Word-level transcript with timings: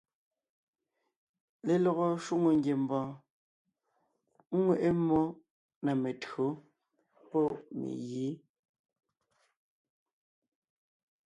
Lelɔgɔ 1.67 2.07
shwòŋo 2.23 2.49
ngiembɔɔn 2.59 3.09
ŋweʼe 4.61 4.89
mmó 4.97 5.19
na 5.83 5.91
mentÿǒ 6.01 6.45
pɔ́ 7.27 7.45
megǐ. 7.79 8.27